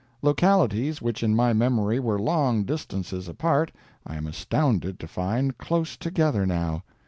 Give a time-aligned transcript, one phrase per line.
[0.23, 3.71] Localities which, in my memory, were long distances apart,
[4.03, 6.81] I am astounded to find close together now.